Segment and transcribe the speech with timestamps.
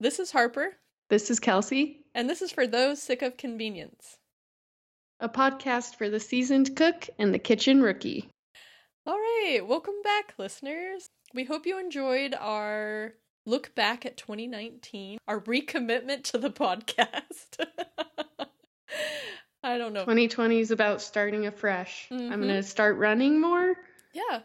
[0.00, 0.76] This is Harper,
[1.10, 4.16] This is Kelsey, and this is for those sick of convenience.
[5.20, 8.30] a podcast for the seasoned cook and the kitchen rookie.
[9.06, 11.10] All right, welcome back, listeners.
[11.34, 13.12] We hope you enjoyed our
[13.44, 17.58] look back at 2019, our recommitment to the podcast.
[19.62, 20.00] I don't know.
[20.00, 22.08] 2020 is about starting afresh.
[22.10, 22.32] Mhm.
[22.32, 23.74] I'm going to start running more,
[24.14, 24.40] Yeah,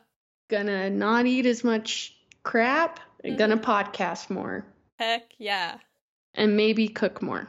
[0.50, 2.14] gonna not eat as much
[2.44, 3.72] crap, and gonna Mm-hmm.
[3.72, 4.66] podcast more,
[4.98, 5.78] heck yeah.
[6.34, 7.48] and maybe cook more.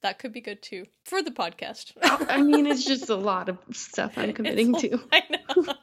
[0.00, 1.92] That could be good too for the podcast.
[2.02, 5.00] I mean, it's just a lot of stuff I'm committing It's- to.
[5.12, 5.74] I know.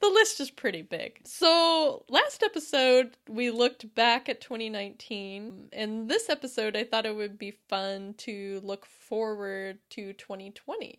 [0.00, 1.20] the list is pretty big.
[1.24, 5.68] So, last episode, we looked back at 2019.
[5.72, 10.98] In this episode, I thought it would be fun to look forward to 2020.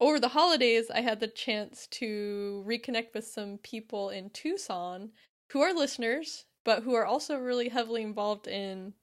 [0.00, 5.10] Over the holidays, I had the chance to reconnect with some people in Tucson
[5.52, 8.94] who are listeners, but who are also really heavily involved in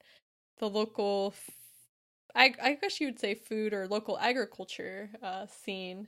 [0.60, 1.34] the local
[2.36, 6.08] I guess you would say food or local agriculture uh, scene.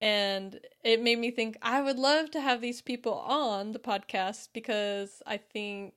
[0.00, 4.48] And it made me think I would love to have these people on the podcast
[4.52, 5.94] because I think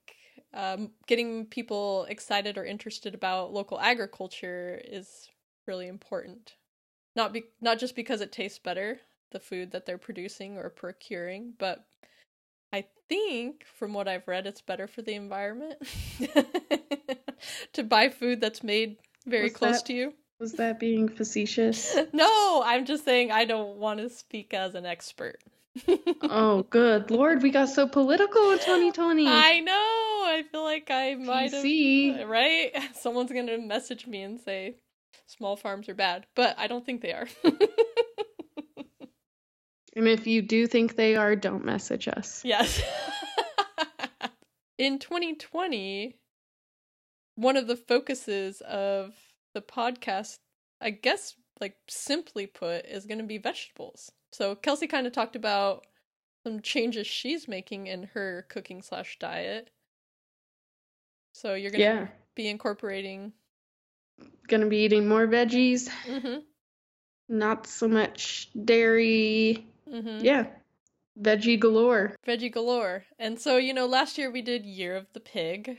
[0.53, 5.29] um, getting people excited or interested about local agriculture is
[5.67, 6.53] really important.
[7.15, 8.99] Not be- not just because it tastes better,
[9.31, 11.85] the food that they're producing or procuring, but
[12.75, 15.75] I think from what I've read, it's better for the environment
[17.73, 20.13] to buy food that's made very Was close that- to you.
[20.39, 21.95] Was that being facetious?
[22.13, 25.37] No, I'm just saying I don't want to speak as an expert.
[26.23, 29.27] oh, good lord, we got so political in 2020.
[29.27, 29.71] I know.
[30.27, 32.27] I feel like I might have.
[32.29, 32.71] Right?
[32.95, 34.75] Someone's going to message me and say
[35.25, 37.27] small farms are bad, but I don't think they are.
[39.95, 42.41] And if you do think they are, don't message us.
[42.43, 42.81] yes.
[44.77, 46.17] In 2020,
[47.35, 49.13] one of the focuses of
[49.53, 50.35] the podcast,
[50.81, 54.11] I guess, like simply put, is going to be vegetables.
[54.33, 55.85] So Kelsey kind of talked about
[56.45, 59.69] some changes she's making in her cooking slash diet.
[61.33, 62.07] So you're going to Yeah.
[62.35, 63.31] be incorporating.
[64.47, 66.39] Gonna be eating more veggies, Mm-hmm.
[67.29, 69.65] not so much dairy.
[69.91, 70.23] Mm-hmm.
[70.23, 70.47] Yeah.
[71.19, 72.15] Veggie galore.
[72.27, 73.05] Veggie galore.
[73.19, 75.77] And so, you know, last year we did Year of the Pig.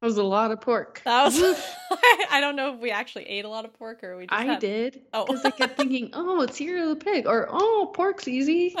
[0.00, 1.02] That was a lot of pork.
[1.04, 1.38] that was.
[2.30, 4.44] I don't know if we actually ate a lot of pork or we just I
[4.44, 4.60] had...
[4.60, 5.02] did.
[5.12, 5.26] Oh.
[5.26, 7.26] Because I kept thinking, oh, it's Year of the pig.
[7.26, 8.74] Or, oh, pork's easy.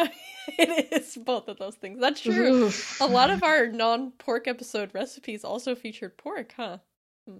[0.48, 2.00] it is both of those things.
[2.00, 2.64] That's true.
[2.64, 3.00] Oof.
[3.00, 6.78] A lot of our non pork episode recipes also featured pork, huh?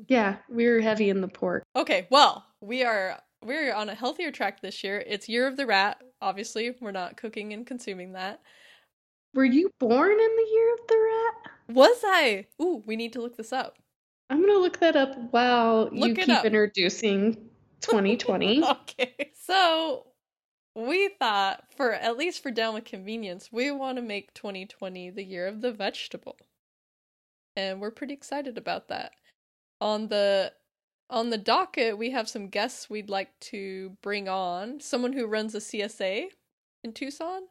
[0.09, 1.65] Yeah, we were heavy in the pork.
[1.75, 5.03] Okay, well, we are we're on a healthier track this year.
[5.07, 6.03] It's Year of the Rat.
[6.21, 8.41] Obviously, we're not cooking and consuming that.
[9.35, 11.53] Were you born in the year of the rat?
[11.77, 12.47] Was I?
[12.61, 13.79] Ooh, we need to look this up.
[14.29, 16.45] I'm gonna look that up while you Look it keep up.
[16.45, 17.35] introducing
[17.81, 18.63] 2020.
[18.65, 19.31] okay.
[19.35, 20.07] So
[20.75, 25.25] we thought for at least for down with convenience, we want to make 2020 the
[25.25, 26.37] year of the vegetable.
[27.57, 29.13] And we're pretty excited about that.
[29.81, 30.53] On the
[31.11, 34.81] on the docket, we have some guests we'd like to bring on.
[34.81, 36.29] Someone who runs a CSA
[36.85, 37.43] in Tucson,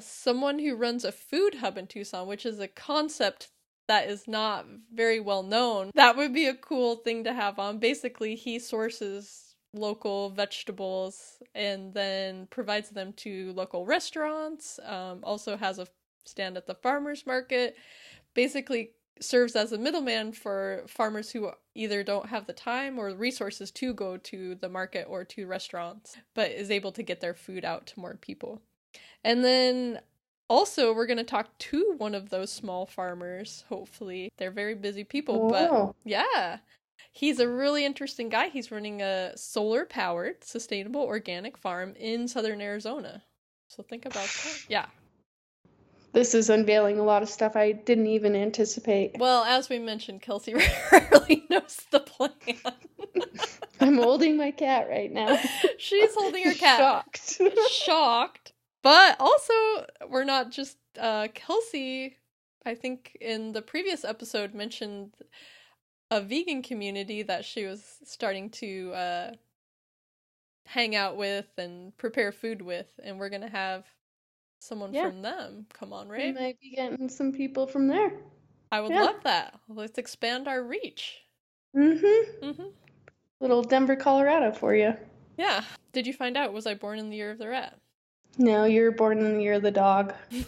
[0.00, 3.48] someone who runs a food hub in Tucson, which is a concept
[3.88, 5.90] that is not very well known.
[5.94, 7.78] That would be a cool thing to have on.
[7.78, 14.78] Basically, he sources local vegetables and then provides them to local restaurants.
[14.84, 15.88] Um, also has a
[16.24, 17.76] stand at the farmers market.
[18.34, 23.70] Basically, serves as a middleman for farmers who either don't have the time or resources
[23.72, 27.64] to go to the market or to restaurants, but is able to get their food
[27.64, 28.60] out to more people.
[29.24, 30.00] And then
[30.48, 34.30] also, we're going to talk to one of those small farmers, hopefully.
[34.38, 36.58] They're very busy people, but yeah.
[37.12, 38.48] He's a really interesting guy.
[38.48, 43.22] He's running a solar powered, sustainable organic farm in southern Arizona.
[43.68, 44.64] So think about that.
[44.68, 44.86] Yeah.
[46.12, 49.16] This is unveiling a lot of stuff I didn't even anticipate.
[49.18, 50.54] Well, as we mentioned, Kelsey
[50.92, 52.32] rarely knows the plan.
[53.80, 55.38] I'm holding my cat right now.
[55.78, 56.78] She's holding her cat.
[56.80, 57.40] Shocked.
[57.70, 58.52] shocked.
[58.82, 59.52] But also,
[60.08, 62.16] we're not just uh Kelsey,
[62.64, 65.14] I think in the previous episode mentioned
[66.10, 69.30] a vegan community that she was starting to uh
[70.64, 73.84] hang out with and prepare food with and we're going to have
[74.60, 75.08] someone Yeah.
[75.08, 76.34] from them come on, right?
[76.34, 78.12] We might be getting some people from there.
[78.70, 79.02] I would yeah.
[79.02, 79.58] love that.
[79.68, 81.18] Let's expand our reach.
[81.76, 82.46] Mm-hmm.
[82.46, 82.68] Mm-hmm.
[83.40, 84.94] Little Denver, Colorado for you.
[85.36, 85.62] Yeah.
[85.92, 87.78] Did you find out was I born in the year of the rat?
[88.36, 90.12] No, you were born in the year of the dog.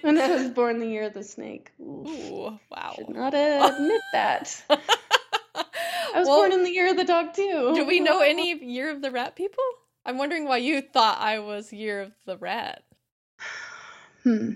[0.00, 1.70] when I was born the year of the snake.
[1.80, 2.08] Oof.
[2.08, 2.92] Ooh, wow.
[2.96, 4.62] Should not admit that.
[4.74, 7.72] I was Well, born in the year of the dog too.
[7.74, 9.64] Do we know any year of the rat people?
[10.06, 12.82] I'm wondering why you thought I was year of the rat.
[14.22, 14.52] Hmm.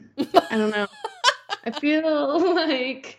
[0.50, 0.86] I don't know.
[1.62, 3.18] I feel like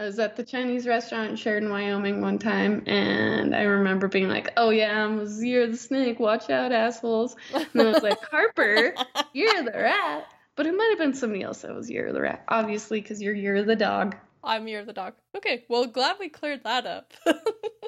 [0.00, 4.28] I was at the Chinese restaurant in Sheridan, Wyoming one time, and I remember being
[4.28, 6.18] like, "Oh yeah, I'm year of the snake.
[6.18, 8.94] Watch out, assholes!" And then I was like, "Harper,
[9.32, 10.26] year of the rat."
[10.56, 13.22] But it might have been somebody else that was year of the rat, obviously, because
[13.22, 14.16] you're year of the dog.
[14.42, 15.14] I'm year of the dog.
[15.36, 17.12] Okay, well, glad we cleared that up.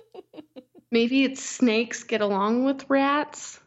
[0.92, 3.58] Maybe it's snakes get along with rats.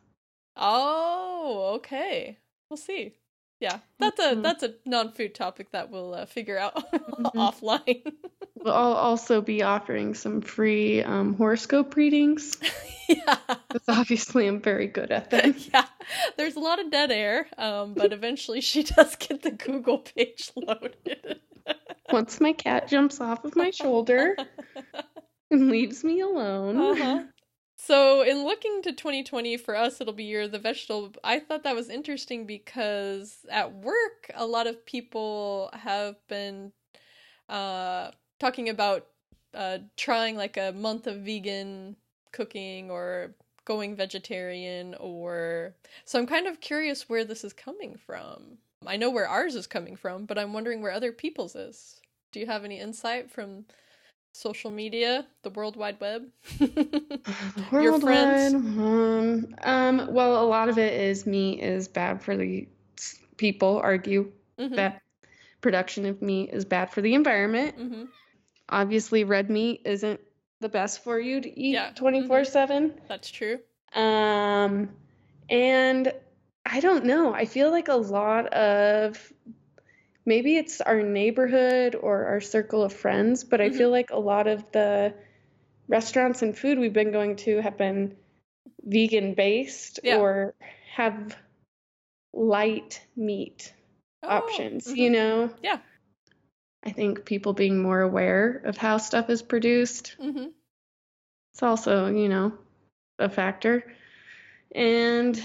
[0.55, 2.37] oh, okay.
[2.69, 3.13] We'll see.
[3.59, 4.43] Yeah, that's a Mhm.
[4.43, 7.31] that's a non-food topic that we'll uh, figure out Mhm.
[7.35, 8.13] offline.
[8.57, 12.57] We'll also be offering some free um, horoscope readings.
[13.07, 13.37] yeah.
[13.71, 15.53] Because obviously I'm very good at them.
[15.71, 15.85] yeah,
[16.37, 20.51] there's a lot of dead air, um, but eventually she does get the Google page
[20.55, 21.41] loaded.
[22.11, 24.35] Once my cat jumps off of my shoulder
[25.51, 26.79] and leaves me alone.
[26.79, 27.23] Uh-huh.
[27.77, 31.13] So, in looking to 2020, for us, it'll be Year of the Vegetable.
[31.23, 36.71] I thought that was interesting because at work, a lot of people have been
[37.49, 39.07] uh, talking about
[39.53, 41.97] uh, trying like a month of vegan
[42.31, 45.75] cooking or going vegetarian or.
[46.05, 48.57] So, I'm kind of curious where this is coming from.
[48.87, 51.99] I know where ours is coming from, but I'm wondering where other people's is.
[52.31, 53.65] Do you have any insight from
[54.35, 56.27] social media, the World Wide Web?
[57.71, 58.53] Your friends?
[58.53, 62.67] Um, um, well, a lot of it is meat is bad for the
[63.37, 65.01] people, argue Mhm, that
[65.61, 67.77] production of meat is bad for the environment.
[67.77, 68.07] mhm.
[68.69, 70.19] Obviously, red meat isn't
[70.59, 71.95] the best for you to eat Yeah, mhm.
[71.95, 72.93] 24 7.
[73.07, 73.59] That's true.
[73.93, 74.89] Um,
[75.49, 76.11] and
[76.65, 77.33] I don't know.
[77.33, 79.31] I feel like a lot of
[80.25, 83.77] maybe it's our neighborhood or our circle of friends, but I Mhm.
[83.77, 85.13] feel like a lot of the
[85.87, 88.17] restaurants and food we've been going to have been
[88.83, 90.19] vegan based Yeah.
[90.19, 90.55] or
[90.93, 91.37] have
[92.33, 93.73] light meat
[94.23, 94.97] Oh, options, mhm.
[94.97, 95.53] you know?
[95.61, 95.79] Yeah.
[96.83, 100.15] I think people being more aware of how stuff is produced.
[100.19, 100.51] Mhm.
[101.53, 102.57] It's also, you know,
[103.17, 103.91] a factor.
[104.73, 105.41] And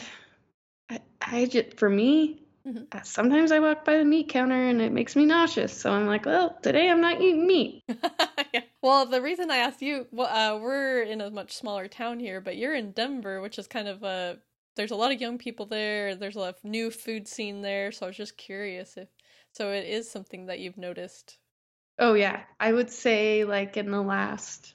[0.91, 2.86] I, I just, for me, Mhm.
[2.92, 5.72] uh, sometimes I walk by the meat counter and it makes me nauseous.
[5.72, 7.82] So I'm like, well, today I'm not eating meat.
[8.52, 8.62] yeah.
[8.82, 12.40] Well, the reason I asked you, well, uh, we're in a much smaller town here,
[12.40, 14.38] but you're in Denver, which is kind of a.
[14.76, 16.14] There's a lot of young people there.
[16.14, 19.08] There's a lot of new food scene there, so I was just curious if.
[19.52, 21.38] So it is something that you've noticed.
[21.98, 22.42] Oh, yeah.
[22.60, 24.74] I would say, like, in the last,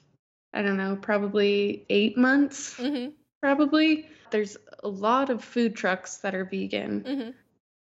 [0.52, 3.10] I don't know, probably eight months, Mm-hmm.
[3.40, 7.02] probably, there's a lot of food trucks that are vegan.
[7.04, 7.30] Mm-hmm.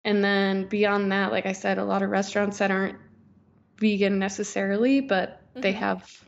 [0.04, 2.98] And then beyond that, like I said, a lot of restaurants that aren't
[3.78, 5.78] vegan necessarily, but they Mhm.
[5.78, 6.24] have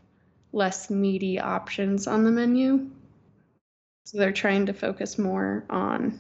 [0.52, 2.90] less meaty options on the menu.
[4.06, 6.20] So they're trying to focus more on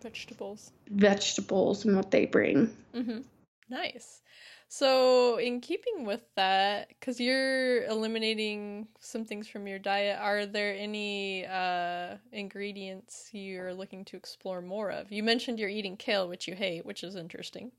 [0.00, 0.72] Vegetables.
[0.88, 2.74] vegetables and what they bring.
[2.94, 3.20] Mm-hmm.
[3.68, 4.22] Nice.
[4.72, 10.76] So, in keeping with that, because you're eliminating some things from your diet, are there
[10.78, 15.10] any uh, ingredients you're looking to explore more of?
[15.10, 17.72] You mentioned you're eating kale, which you hate, which is interesting.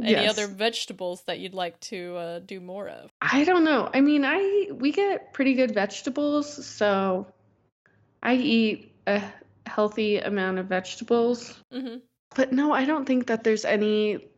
[0.00, 0.38] Any Yes.
[0.38, 3.10] other vegetables that you'd like to uh, do more of?
[3.20, 3.90] I don't know.
[3.92, 7.26] I mean, I we get pretty good vegetables, so
[8.22, 9.20] I eat a
[9.66, 11.60] healthy amount of vegetables.
[11.74, 11.96] Mm-hmm.
[12.36, 14.28] But no, I don't think that there's any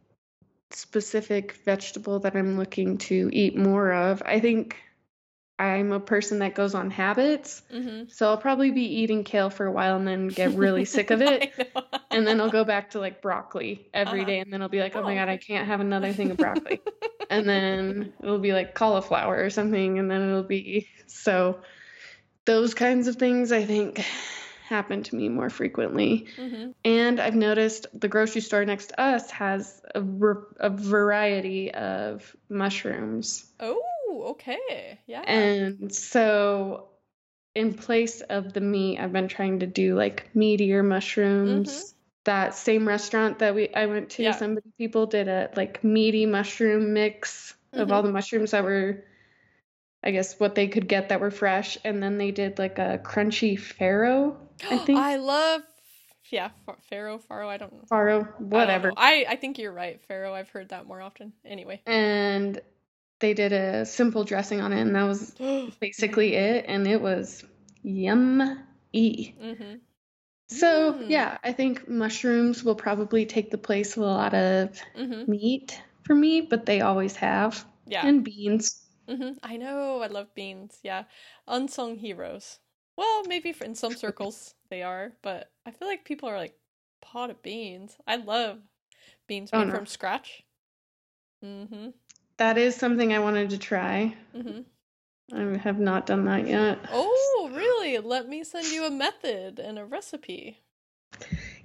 [0.73, 4.23] specific vegetable that I'm looking to eat more of.
[4.25, 4.77] I think
[5.59, 8.05] I'm a person that goes on habits, Mm-hmm.
[8.09, 11.21] so I'll probably be eating kale for a while and then get really sick of
[11.23, 11.53] it.
[12.11, 14.25] And then I'll go back to like broccoli every Uh-huh.
[14.25, 16.31] day, and then I'll be like, oh my Oh, god, I can't have another thing
[16.31, 16.83] of broccoli.
[17.31, 21.61] and then it'll be like cauliflower or something, and then it'll be so
[22.47, 24.05] those kinds of things I think
[24.71, 26.29] happen to me more frequently.
[26.39, 26.71] mm-hmm.
[26.85, 30.01] And I've noticed the grocery store next to us has a,
[30.61, 33.45] a variety of mushrooms.
[33.59, 33.83] Oh,
[34.31, 34.99] okay.
[35.07, 35.23] Yeah.
[35.23, 36.89] And so,
[37.55, 41.95] in place of the meat, I've been trying to do like meatier mushrooms.
[42.25, 44.33] That same restaurant that we I went to, Yeah.
[44.33, 49.05] some people did a like meaty mushroom mix of all the mushrooms that were,
[50.03, 51.77] I guess, what they could get that were fresh.
[51.85, 54.37] And then they did like a crunchy farro,
[54.71, 54.99] I think.
[54.99, 55.63] I love,
[56.31, 57.49] yeah, fa- Pharaoh, Pharaoh.
[57.49, 57.85] I don't know.
[57.91, 58.89] farro, I whatever.
[58.89, 58.95] know.
[58.97, 60.35] I, I think you're right, Pharaoh.
[60.35, 61.33] I've heard that more often.
[61.45, 61.81] Anyway.
[61.87, 62.61] and
[63.21, 65.35] they did a simple dressing on it, and that was
[65.81, 66.65] basically it.
[66.69, 67.45] And it was
[67.83, 69.35] yummy.
[69.39, 69.75] hmm
[70.49, 71.11] So, Mm.
[71.11, 75.31] yeah, I think mushrooms will probably take the place of a lot of Mm-hmm.
[75.31, 77.65] meat for me, but they always have.
[77.87, 78.07] Yeah.
[78.07, 78.87] And beans.
[79.11, 80.03] Hmm I know.
[80.03, 80.79] I love beans.
[80.83, 81.05] Yeah.
[81.49, 82.59] Unsung heroes.
[82.97, 86.57] Well, maybe for, in some circles they are, but I feel like people are like,
[87.01, 87.97] pot of beans.
[88.07, 88.59] I love
[89.27, 89.75] beans Oh, made no.
[89.75, 90.45] from scratch.
[91.45, 91.89] Mm-hmm.
[92.37, 94.15] That is something I wanted to try.
[94.37, 94.61] Mm-hmm.
[95.33, 96.79] I have not done that yet.
[96.93, 97.99] Oh, really?
[97.99, 100.59] Let me send you a method and a recipe.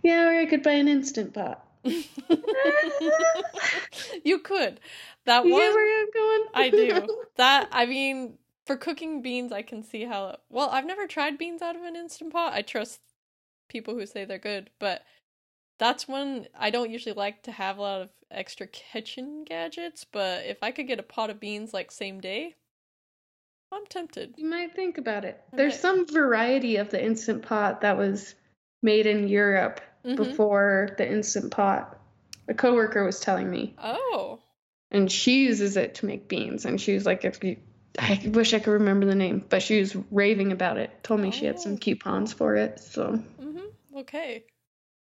[0.04, 1.66] Yeah, or I could buy an instant pot.
[4.24, 4.80] you could.
[5.25, 5.62] That You one.
[5.62, 6.46] get where I'm going?
[6.54, 7.22] I do.
[7.38, 10.38] That I mean, for cooking beans, I can see how.
[10.50, 12.54] Well, I've never tried beans out of an instant pot.
[12.54, 13.01] I trust
[13.68, 15.01] people who say they're good, but
[15.80, 20.06] that's one I don't usually like to have a lot of extra kitchen gadgets.
[20.10, 22.56] But if I could get a pot of beans like same day,
[23.74, 24.36] I'm tempted.
[24.38, 25.42] You might think about it.
[25.51, 28.36] There's some variety of the instant pot that was
[28.82, 30.16] made in Europe Mhm.
[30.16, 32.00] before the instant pot.
[32.48, 34.40] A coworker was telling me, Oh,
[34.92, 36.66] and she uses it to make beans.
[36.66, 37.58] And she was like, "If you,
[37.98, 40.92] I wish I could remember the name, but she was raving about it.
[41.04, 41.62] Told me she had Oh.
[41.62, 43.98] some coupons for it, so mm-hmm.
[44.00, 44.44] Okay.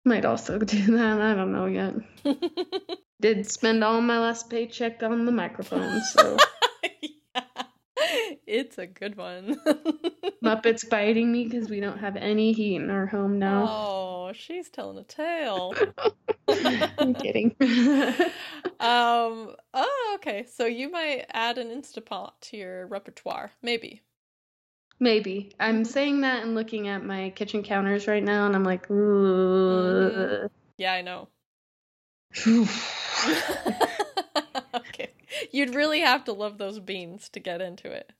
[0.06, 1.22] might also do that.
[1.22, 1.94] I don't know yet.
[3.22, 6.38] Did spend all my last paycheck on the microphone, so
[7.02, 7.44] yeah.
[8.48, 9.60] It's a good one.
[10.44, 13.66] Muppets biting me because we don't have any heat in our home now.
[13.70, 15.74] Oh, she's telling a tale.
[16.98, 17.56] I'm kidding.
[18.80, 19.56] um.
[19.74, 20.46] Oh, okay.
[20.52, 24.02] So you might add an Instapot to your repertoire, maybe.
[25.00, 25.54] Maybe.
[25.60, 30.50] I'm saying that and looking at my kitchen counters right now, and I'm like, ooh.
[30.78, 31.30] Yeah, I know.
[34.76, 35.12] okay.
[35.52, 38.12] You'd really have to love those beans to get into it.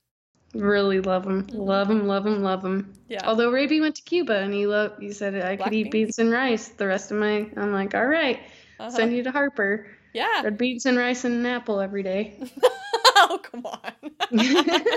[0.54, 1.46] Really love them.
[1.46, 1.54] Mhm.
[1.54, 2.92] Love them, love them, love them.
[3.08, 3.20] Yeah.
[3.24, 6.16] Although Raby went to Cuba and he loved, he said I Black could eat beans?
[6.16, 7.48] beans and rice the rest of my.
[7.56, 8.40] I'm like, all right,
[8.80, 8.90] Uh-huh.
[8.90, 9.86] send you to Harper.
[10.12, 10.42] Yeah.
[10.42, 12.42] Red beans and rice and an apple every day.
[13.16, 13.92] oh, come on.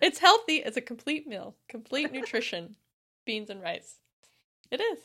[0.00, 0.56] it's healthy.
[0.56, 2.76] It's a complete meal, complete nutrition.
[3.26, 3.96] Beans and rice.
[4.70, 4.98] It is.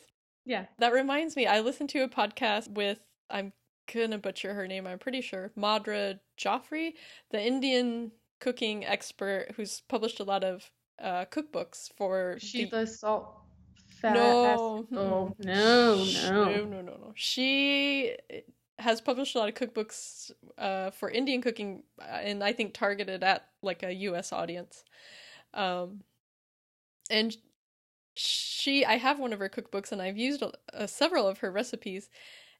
[0.46, 0.66] yeah.
[0.78, 3.52] That reminds me, I listened to a podcast with, I'm
[3.92, 6.94] gonna butcher her name, I'm pretty sure, Madhur Jaffrey,
[7.30, 10.70] the Indian cooking expert who's published a lot of
[11.02, 13.40] uh, cookbooks for She the- salt
[14.00, 14.14] fat.
[14.14, 14.46] No.
[14.46, 16.04] Oh no, no.
[16.28, 17.12] no, no, no, no.
[17.14, 18.14] She
[18.78, 23.22] has published a lot of cookbooks uh, for Indian cooking, uh, and I think targeted
[23.24, 24.32] at like a U.S.
[24.32, 24.84] audience.
[25.54, 26.02] Um,
[27.10, 27.34] and
[28.14, 32.10] she, I have one of her cookbooks, and I've used uh, several of her recipes.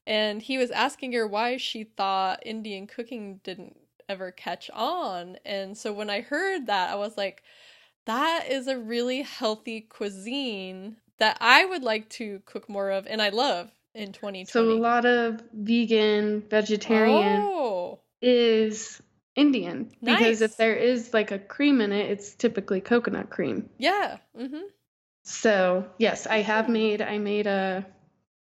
[0.06, 3.76] And he was asking her why she thought Indian cooking didn't
[4.08, 5.36] ever catch on.
[5.44, 7.42] And so when I heard that, I was like,
[8.06, 13.20] that is a really healthy cuisine that I would like to cook more of, and
[13.22, 14.44] I love in 2020.
[14.46, 19.00] So a lot of vegan, vegetarian Oh, is
[19.34, 23.68] Indian because if there is like a cream in it, it's typically coconut cream.
[23.78, 24.18] yeah.
[24.38, 24.62] Mm-hmm.
[25.24, 27.02] So yes, I have made.
[27.02, 27.84] I made a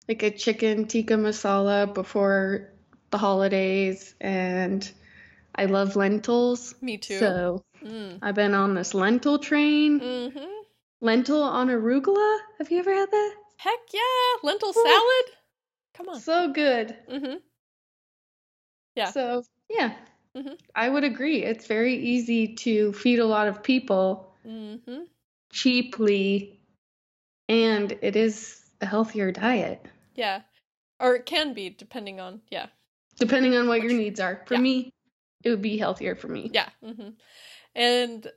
[0.09, 2.73] like a chicken tikka masala before
[3.11, 4.89] the holidays, and
[5.59, 6.75] I love lentils.
[6.81, 7.19] Me too.
[7.19, 8.19] So Mm.
[8.23, 10.01] I've been on this lentil train.
[10.01, 10.51] Mm-hmm.
[11.01, 12.39] Lentil on arugula.
[12.59, 13.35] Have you ever had that?
[13.59, 14.01] Heck yeah,
[14.43, 15.25] lentil salad.
[15.95, 16.21] Come on.
[16.21, 16.97] So good.
[17.09, 17.37] Mm-hmm.
[18.97, 19.11] Yeah.
[19.11, 19.95] So yeah,
[20.35, 20.59] Mhm.
[20.75, 21.45] I would agree.
[21.45, 25.03] It's very easy to feed a lot of people Mm-hmm.
[25.53, 26.61] cheaply,
[27.49, 29.85] and it is a healthier diet,
[30.15, 30.43] Yeah.
[31.01, 32.67] Or it can be depending on yeah.
[33.19, 34.43] depending on what your needs are.
[34.47, 34.61] For yeah.
[34.61, 34.93] me,
[35.43, 36.51] it would be healthier for me.
[36.53, 36.69] Yeah.
[36.83, 37.11] hmm
[37.75, 38.31] And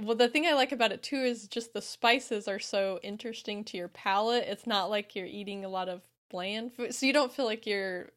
[0.00, 3.64] well, the thing I like about it too is just the spices are so interesting
[3.64, 4.44] to your palate.
[4.46, 7.66] It's not like you're eating a lot of bland food, so you don't feel like
[7.66, 8.10] you're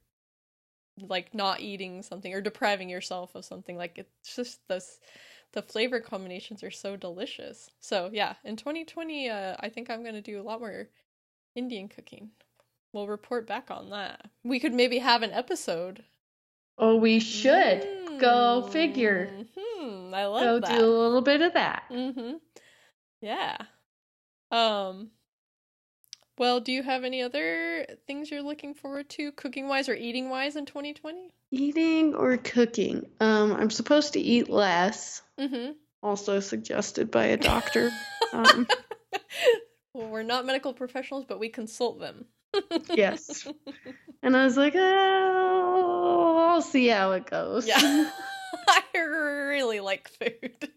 [1.00, 3.78] like not eating something or depriving yourself of something.
[3.78, 5.00] Like it's just this.
[5.54, 7.70] The flavor combinations are so delicious.
[7.82, 10.88] So yeah, in 2020, uh, I think I'm gonna do a lot more
[11.56, 12.32] Indian cooking.
[12.94, 14.30] We'll report back on that.
[14.44, 16.04] We could maybe have an episode.
[16.78, 19.30] Oh, we should go figure.
[19.58, 20.80] Hmm, I love Go that.
[20.80, 21.84] do a little bit of that.
[21.92, 22.34] Mm-hmm.
[23.22, 23.58] Yeah.
[24.52, 25.10] Um.
[26.38, 30.30] Well, do you have any other things you're looking forward to, cooking wise or eating
[30.30, 31.30] wise, in 2020?
[31.52, 33.06] Eating or cooking?
[33.20, 35.22] Um, I'm supposed to eat less.
[35.40, 35.74] Mm-hmm.
[36.02, 37.92] Also suggested by a doctor.
[38.34, 38.68] um,
[39.94, 42.26] well, we're not medical professionals, but we consult them.
[42.90, 43.48] Yes.
[44.24, 47.68] and I was like, oh, I'll see how it goes.
[47.68, 48.10] Yeah.
[48.68, 50.70] I really like food.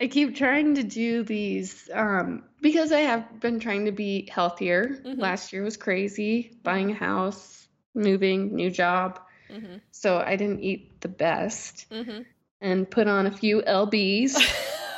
[0.00, 5.00] I keep trying to do these um, because I have been trying to be healthier.
[5.04, 5.18] Mhm.
[5.18, 9.20] Last year was crazy, buying a house, moving, new job.
[9.50, 9.80] Mhm.
[9.90, 12.24] So I didn't eat the best Mhm.
[12.60, 14.36] and put on a few LBs.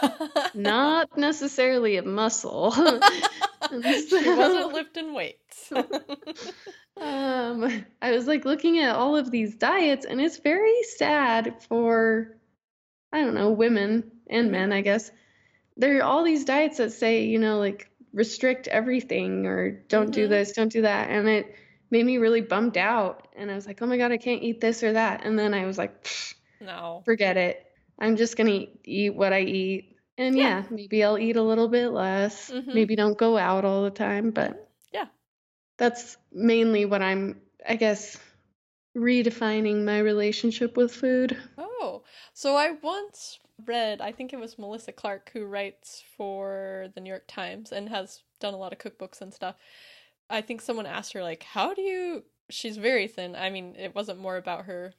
[0.54, 2.73] Not necessarily a muscle.
[4.09, 5.73] she wasn't lifting weights.
[7.00, 12.37] Um, I was like looking at all of these diets, and it's very sad for,
[13.11, 15.11] I don't know, women and men, I guess.
[15.79, 20.27] There are all these diets that say, you know, like restrict everything or don't do
[20.27, 20.31] Mhm.
[20.31, 21.09] this, don't do that.
[21.09, 21.55] And it
[21.91, 23.29] made me really bummed out.
[23.35, 25.25] And I was like, oh my God, I can't eat this or that.
[25.25, 26.07] And then I was like,
[26.61, 27.00] no.
[27.07, 27.65] forget it.
[27.99, 29.89] I'm just going to eat what I eat.
[30.21, 30.43] And Yeah.
[30.43, 32.53] yeah, maybe I'll eat a little bit less.
[32.53, 32.75] Mhm.
[32.75, 35.07] Maybe don't go out all the time, but Yeah.
[35.79, 38.19] that's mainly what I'm, I guess,
[38.97, 41.37] redefining my relationship with food.
[41.59, 47.00] Oh, so I once read, I think it was Melissa Clark who writes for the
[47.00, 49.57] New York Times and has done a lot of cookbooks and stuff.
[50.31, 53.37] I think someone asked her like, "How do you?" She's very thin.
[53.37, 54.95] I mean, it wasn't more about her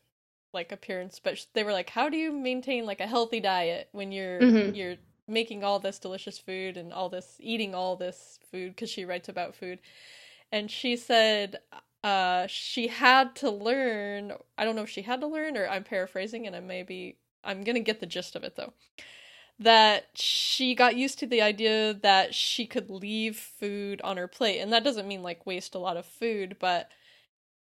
[0.54, 4.12] like appearance, but they were like, "How do you maintain like a healthy diet when
[4.12, 4.76] you're Mhm.
[4.76, 4.98] you're
[5.32, 9.30] making all this delicious food and all this eating all this food?" Because she writes
[9.30, 9.80] about food,
[10.52, 11.60] and she said
[12.04, 15.84] uh she had to learn i don't know if she had to learn or i'm
[15.84, 18.74] paraphrasing and i maybe i'm gonna get the gist of it though
[19.60, 24.60] that she got used to the idea that she could leave food on her plate
[24.60, 26.90] and that doesn't mean like waste a lot of food but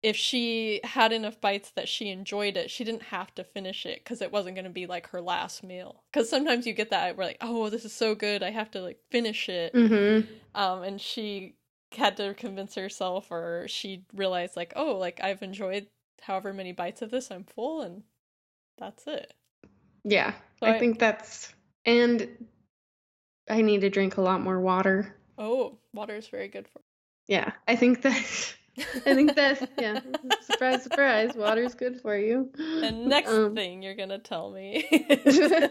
[0.03, 4.01] if she had enough bites that she enjoyed it she didn't have to finish it
[4.03, 7.17] because it wasn't going to be like her last meal because sometimes you get that
[7.17, 10.27] we're like oh this is so good i have to like finish it Mm-hmm.
[10.55, 11.55] um and she
[11.97, 15.87] had to convince herself or she realized like oh like i've enjoyed
[16.23, 18.03] however many bites of this i'm full and
[18.79, 19.35] that's it
[20.05, 21.53] Yeah, So I I- think that's,
[21.87, 22.29] and
[23.51, 25.15] I need to drink a lot more water.
[25.39, 26.81] oh water is very good for
[27.29, 28.55] Yeah, I think that,
[29.07, 29.99] I think that, yeah,
[30.41, 32.50] surprise, surprise, water's good for you.
[32.81, 34.87] and next Um, thing you're gonna tell me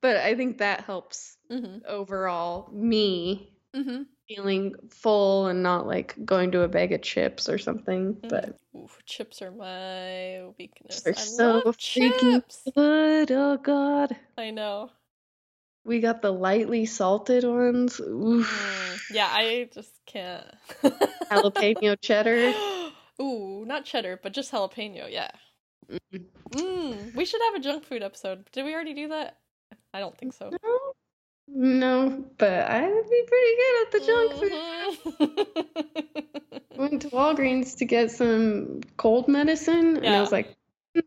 [0.00, 6.52] but I think that helps hmm overall me hmm feeling full and not like going
[6.52, 8.16] to a bag of chips or something.
[8.28, 13.30] But Ooh, chips are my weakness they're i so love freaking chips good.
[13.30, 14.16] Oh God.
[14.38, 14.90] i know
[15.86, 18.00] We got the lightly salted ones.
[18.00, 18.50] Oof.
[18.50, 20.44] Mm, yeah i just can't
[21.30, 22.52] Jalapeno cheddar.
[23.22, 25.10] Ooh, not cheddar, but just jalapeno.
[25.10, 25.30] Yeah.
[25.90, 26.24] Mm.
[26.50, 28.44] Mm, we should have a junk food episode.
[28.52, 29.38] Did we already do that?
[29.94, 30.50] I don't think so.
[30.50, 30.78] No,
[31.48, 34.52] no, but I would be pretty good at the junk food.
[35.30, 36.76] Mhm.
[36.76, 40.54] Went to Walgreens to get some cold medicine, and I was like,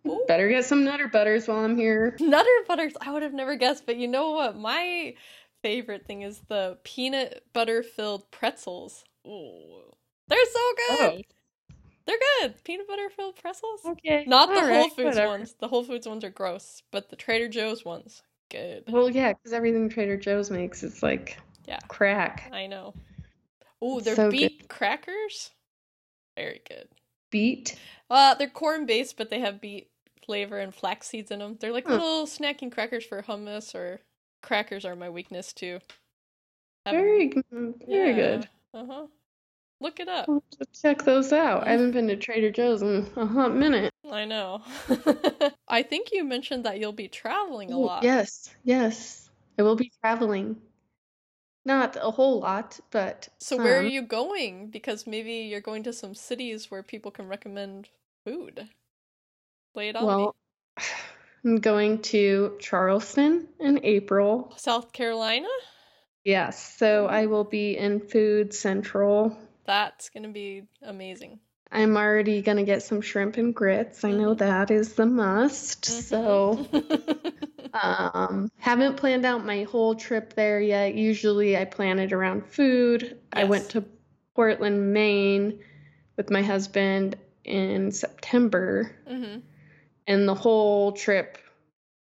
[0.08, 0.23] Ooh.
[0.28, 2.15] better get some Nutter Butters while I'm here.
[2.21, 2.93] Nutter butters.
[3.02, 4.58] I would have never guessed, but you know what?
[4.58, 5.15] My
[5.62, 9.04] favorite thing is the peanut butter filled pretzels.
[9.28, 9.82] Ooh,
[10.28, 10.75] they're so oh.
[11.15, 11.25] good.
[12.06, 12.63] They're good.
[12.63, 13.82] Peanut butter filled pretzels.
[13.86, 14.23] okay.
[14.25, 15.28] Not the all Whole right, Foods whatever.
[15.28, 15.56] ones.
[15.60, 18.84] The Whole Foods ones are gross, but the Trader Joe's ones, good.
[18.88, 21.80] Well, yeah, because everything Trader Joe's makes is like Yeah.
[21.88, 22.49] crack.
[22.52, 22.93] I know.
[23.84, 25.52] Ooh, It's they're so beet crackers.
[26.36, 26.88] Very good.
[27.32, 27.76] Beet.
[28.10, 29.89] Uh, they're corn based, but they have beet
[30.26, 31.58] flavor and flax seeds in them.
[31.60, 31.94] They're like Huh.
[31.94, 34.00] little snacking crackers for hummus, or
[34.42, 35.80] crackers are my weakness too.
[36.86, 38.48] Very, very good.
[38.74, 39.08] Uh huh.
[39.82, 40.28] Look it up.
[40.28, 40.44] I'll
[40.82, 41.65] check those out.
[41.65, 43.92] I haven't been to Trader Joe's in a hot minute.
[44.12, 44.63] I know.
[45.68, 48.04] I think you mentioned that you'll be traveling a lot.
[48.04, 49.30] Yes, yes.
[49.58, 50.58] I will be traveling.
[51.65, 54.67] Not a whole lot, but So where are um you going?
[54.67, 57.89] Because maybe you're going to some cities where people can recommend
[58.24, 58.67] food.
[59.76, 60.08] Lay it on me.
[60.08, 60.36] Well,
[61.45, 64.54] I'm going to Charleston in April.
[64.58, 65.48] South Carolina?
[66.24, 67.13] Yes, so hmm.
[67.13, 69.38] I will be in Food Central.
[69.65, 71.39] That's gonna be amazing.
[71.71, 74.03] I'm already gonna get some shrimp and grits.
[74.03, 75.84] I know that is the must.
[75.84, 76.01] Mm-hmm.
[76.01, 76.67] So,
[77.73, 80.95] um, haven't planned out my whole trip there yet.
[80.95, 83.19] Usually I plan it around food.
[83.32, 83.86] I went to
[84.36, 85.60] Portland, Maine
[86.17, 89.38] with my husband in September, hmm
[90.08, 91.38] and the whole trip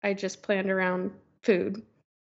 [0.00, 1.10] I just planned around
[1.42, 1.82] food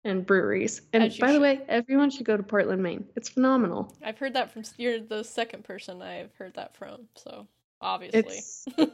[0.04, 0.80] and breweries.
[0.92, 3.06] And by the way, everyone should go to Portland, Maine.
[3.16, 3.94] It's phenomenal.
[4.02, 7.46] I've heard that from you're the second person I've heard that from, so
[7.80, 8.40] obviously.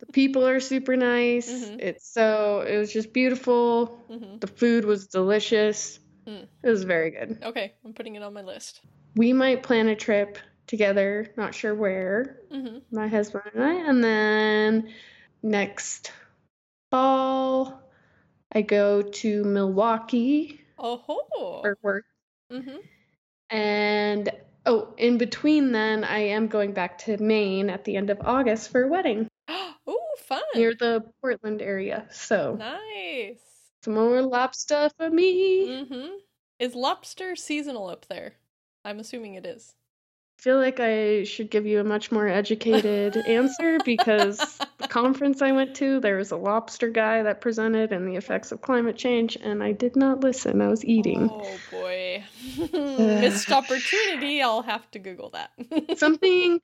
[0.00, 1.48] The people are super nice.
[1.48, 1.80] Mhm.
[1.80, 3.86] It's so it was just beautiful.
[4.08, 6.00] hmm The food was delicious.
[6.26, 6.48] Mm.
[6.62, 7.38] It was very good.
[7.42, 8.80] Okay, I'm putting it on my list.
[9.14, 14.02] We might plan a trip together, not sure where, hmm my husband and I, and
[14.02, 14.92] then
[15.42, 16.10] next
[16.90, 17.83] fall
[18.54, 21.60] I go to Milwaukee Oh.
[21.62, 22.04] for work.
[22.52, 22.76] Mm-hmm.
[23.50, 24.30] And
[24.66, 28.70] oh, in between then, I am going back to Maine at the end of August
[28.70, 29.28] for a wedding
[29.88, 30.42] Ooh, fun.
[30.54, 32.06] near the Portland area.
[32.10, 33.40] So Nice.
[33.84, 35.68] some more lobster for me.
[35.68, 36.08] Mm-hmm.
[36.58, 38.34] Is lobster seasonal up there?
[38.84, 39.74] I'm assuming it is.
[40.44, 45.40] I feel like I should give you a much more educated answer because the conference
[45.40, 48.98] I went to, there was a lobster guy that presented and the effects of climate
[48.98, 50.60] change, and I did not listen.
[50.60, 51.30] I was eating.
[51.30, 52.24] Oh boy.
[52.74, 54.42] Missed opportunity.
[54.42, 55.50] I'll have to Google that.
[55.96, 56.60] Something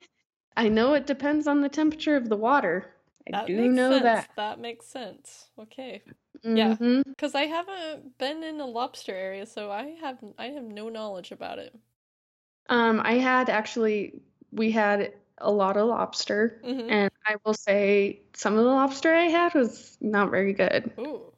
[0.58, 2.92] I know it depends on the temperature of the water.
[3.28, 4.02] I that do know sense.
[4.02, 4.30] that.
[4.36, 5.48] That makes sense.
[5.58, 6.02] Okay.
[6.42, 6.76] Yeah.
[6.76, 7.04] Mhm.
[7.06, 11.32] Because I haven't been in a lobster area, so I have I have no knowledge
[11.32, 11.74] about it.
[12.70, 18.20] Um, I had actually, we had a lot of lobster, hmm and I will say
[18.32, 20.90] some of the lobster I had was not very good.
[20.98, 21.32] Ooh.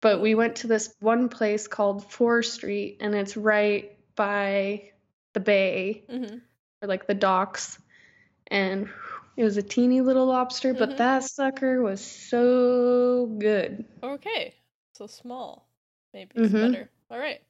[0.00, 4.90] But we went to this one place called Fore Street, and it's right by
[5.32, 6.38] the bay hmm
[6.82, 7.78] or like the docks,
[8.48, 8.88] and
[9.36, 13.84] it was a teeny little lobster, but that sucker was so good.
[14.02, 14.54] Okay.
[14.94, 15.68] So small.
[16.12, 16.72] Maybe it's Mhm.
[16.72, 16.90] better.
[17.10, 17.40] All right.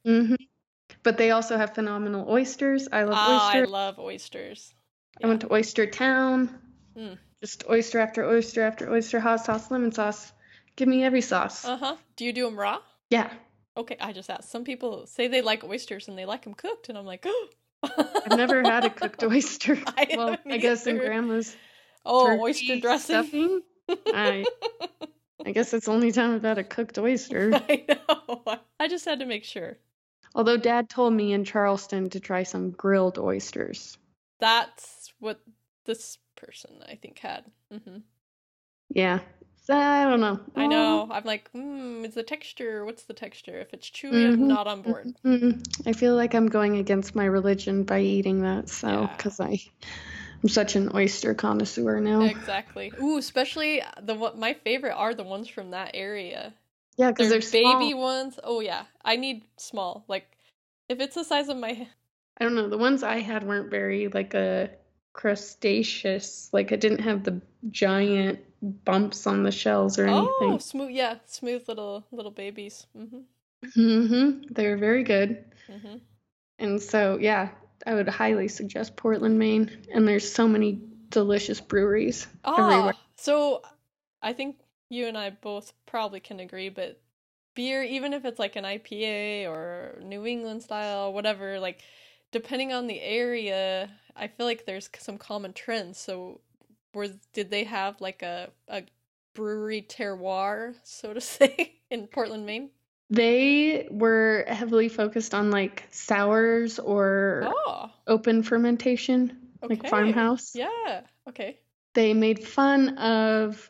[1.03, 2.89] But they also have phenomenal oysters.
[2.93, 4.75] I love Ah, I love oysters.
[5.23, 6.59] I went to Oyster Town.
[6.97, 7.19] Mm.
[7.41, 10.33] Just oyster after oyster after oyster, hot sauce, lemon sauce.
[10.77, 11.65] Give me every sauce.
[11.65, 11.97] Uh huh.
[12.17, 12.79] Do you do them raw?
[13.09, 13.31] Yeah.
[13.77, 14.51] Okay, I just asked.
[14.51, 17.49] Some people say they like oysters and they like them cooked, and I'm like, oh.
[17.83, 19.79] I've never had a cooked oyster.
[19.87, 21.57] I well, I guess in grandma's
[22.05, 23.15] Oh, oyster dressing.
[23.23, 23.63] stuffing.
[24.07, 24.45] I
[25.47, 27.53] I guess it's the only time I've had a cooked oyster.
[27.55, 28.59] I know.
[28.79, 29.79] I just had to make sure.
[30.35, 33.99] Although Dad told me in Charleston to try some grilled oysters.
[34.39, 35.41] That's what
[35.85, 37.45] this person I think had.
[37.71, 37.99] hmm
[38.91, 39.21] Yeah.
[39.63, 40.41] So, I don't know.
[40.57, 41.09] I know.
[41.11, 42.85] I'm like, hmm, it's the texture.
[42.85, 43.61] What's the texture?
[43.61, 44.49] If it's chewy, I'm Mhm.
[44.49, 45.15] not on board.
[45.25, 48.69] Mm, I feel like I'm going against my religion by eating that.
[48.69, 49.17] So, Yeah.
[49.17, 49.61] because I,
[50.43, 52.21] I'm such an oyster connoisseur now.
[52.21, 52.93] Exactly.
[53.01, 54.39] Ooh, especially the one.
[54.41, 56.55] My favorite are the ones from that area.
[57.01, 58.39] Yeah, because They're they're baby ones.
[58.45, 60.05] Oh yeah, I need small.
[60.07, 60.37] Like,
[60.91, 61.89] if it's the size of my.
[62.39, 62.69] I don't know.
[62.69, 64.69] The ones I had weren't very like a
[65.15, 66.51] crustaceous.
[66.53, 68.41] Like it didn't have the giant
[68.85, 70.53] bumps on the shells or anything.
[70.53, 70.91] Oh, smooth.
[70.91, 72.87] Yeah, smooth little little babies.
[72.95, 73.23] Mhm.
[73.75, 75.43] hmm They're very good.
[75.71, 76.03] Mhm.
[76.59, 77.49] And so, yeah,
[77.87, 79.87] I would highly suggest Portland, Maine.
[79.95, 82.93] And there's so many delicious breweries everywhere.
[82.95, 83.63] Ah, so
[84.21, 84.57] I think
[84.91, 87.01] you and I both probably can agree, but
[87.55, 91.81] beer, even if it's like an IPA or New England style, whatever, like
[92.33, 95.99] depending on the area, I feel like there's some common trends.
[95.99, 96.41] So,
[96.93, 98.83] were did they have like a a
[99.35, 102.71] brewery terroir, so to say, in Portland, Maine?
[103.09, 109.37] They were heavily focused on like sours or Oh, open fermentation,
[109.69, 110.55] like farmhouse.
[110.55, 111.03] Yeah.
[111.29, 111.59] Okay.
[111.95, 113.69] They made fun of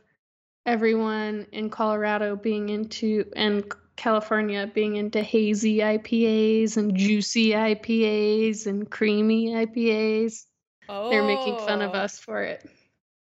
[0.67, 3.65] everyone in Colorado being into and
[3.97, 10.47] California being into hazy IPAs and juicy IPAs and creamy IPAs.
[10.89, 11.11] Oh.
[11.11, 12.69] They're making fun of us for it.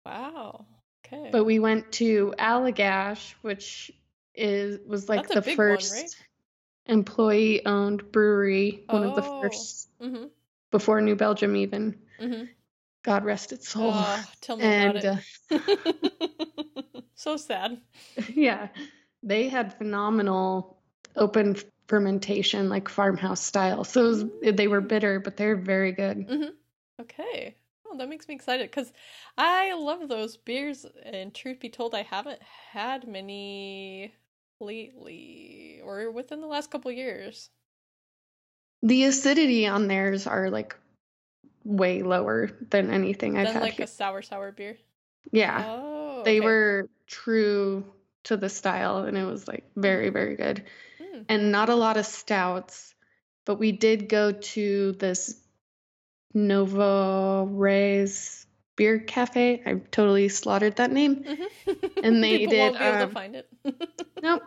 [0.06, 0.66] Wow.
[1.06, 1.28] Okay.
[1.30, 3.92] But we went to Allagash, which
[4.34, 6.16] is was like That's the first one, right?
[6.86, 9.40] employee owned brewery, one of the Oh.
[9.42, 10.24] first Mm-hmm.
[10.70, 11.98] before New Belgium even.
[12.18, 12.44] Mm-hmm.
[13.02, 13.92] God rest its soul.
[13.94, 15.16] Oh, tell me and about uh,
[15.50, 16.84] it.
[17.20, 17.78] so sad.
[18.34, 18.68] yeah,
[19.22, 20.76] they had phenomenal
[21.16, 21.56] open
[21.86, 23.84] fermentation, like farmhouse style.
[23.84, 26.28] So it was, they were bitter, but they're very good.
[26.28, 26.50] Mm-hmm.
[27.00, 27.56] Okay.
[27.86, 28.92] Oh, that makes me excited because
[29.36, 30.86] I love those beers.
[31.04, 34.14] And truth be told, I haven't had many
[34.60, 37.50] lately or within the last couple years.
[38.82, 40.76] The acidity on theirs are like
[41.64, 43.84] way lower than anything I've Than had like here.
[43.84, 44.78] a sour sour beer.
[45.32, 46.46] Yeah, Oh, they okay.
[46.46, 47.84] were true
[48.24, 50.64] to the style, and it was like very, very good.
[50.98, 51.22] Hmm.
[51.28, 52.94] And not a lot of stouts,
[53.44, 55.34] but we did go to this
[56.32, 58.46] Novo Reyes
[58.76, 59.62] Beer Cafe.
[59.66, 61.24] I totally slaughtered that name.
[61.24, 61.46] Mhm.
[62.02, 63.48] And they People did, won't be able um, to find it.
[64.22, 64.42] Nope.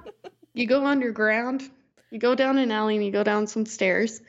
[0.53, 1.63] You go underground,
[2.11, 4.21] you go down an alley and you go down some stairs.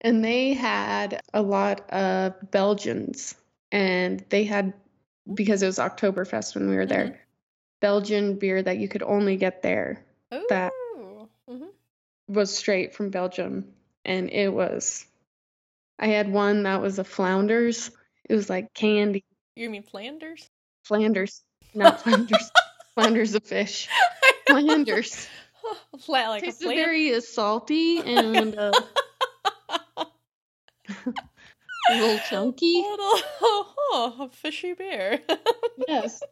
[0.00, 3.34] And they had a lot of Belgians.
[3.70, 4.74] And they had,
[5.32, 7.16] because it was Oktoberfest when we were there, Mhm.
[7.80, 10.04] Belgian beer that you could only get there
[10.48, 11.28] that- Ooh.
[11.48, 11.68] Mhm.
[12.28, 13.72] was straight from Belgium.
[14.04, 15.04] And it was,
[15.98, 17.90] I had one that was a Flounders.
[18.28, 19.24] It was like candy.
[19.56, 20.48] You mean Flanders?
[20.84, 21.42] Flanders,
[21.74, 22.50] not Flounders.
[22.94, 23.88] Flounders of fish.
[24.46, 25.26] Flanders.
[25.98, 26.76] Flat like a flan.
[26.76, 28.72] very salty and uh,
[29.96, 30.06] a
[31.90, 32.74] little chunky.
[32.90, 32.96] Little,
[33.40, 35.20] oh, a fishy bear.
[35.88, 36.22] Yes.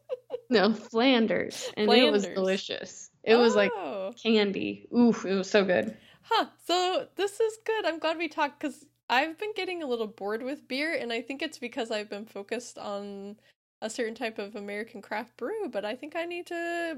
[0.49, 1.69] No, Flanders.
[1.77, 3.11] And it was delicious.
[3.23, 4.13] It was like Oh.
[4.21, 4.87] candy.
[4.95, 5.95] Oof, it was so good.
[6.23, 6.47] Huh.
[6.65, 7.85] So this is good.
[7.85, 11.21] I'm glad we talked because I've been getting a little bored with beer, and I
[11.21, 13.35] think it's because I've been focused on
[13.83, 15.69] a certain type of American craft brew.
[15.69, 16.97] But I think I need to,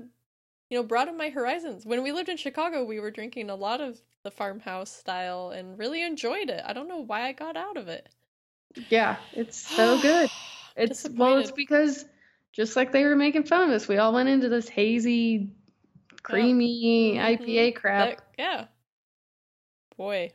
[0.69, 1.85] you know, broaden my horizons.
[1.85, 5.77] When we lived in Chicago, we were drinking a lot of the farmhouse style and
[5.77, 6.61] really enjoyed it.
[6.65, 8.07] I don't know why I got out of it.
[8.89, 10.29] Yeah, it's so good.
[10.79, 12.05] It's well, it's because
[12.53, 15.49] just like they were making fun of us, we all went into this hazy,
[16.21, 17.19] creamy Mhm.
[17.19, 18.09] IPA crap.
[18.09, 18.65] That- yeah.
[19.97, 20.33] Boy,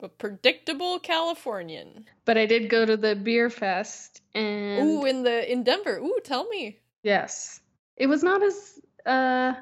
[0.00, 2.04] a predictable Californian.
[2.26, 5.96] But I did go to the beer fest, and Ooh, in the in Denver.
[5.98, 6.78] Ooh, tell me.
[7.02, 7.62] yes,
[7.96, 9.54] it was not as uh,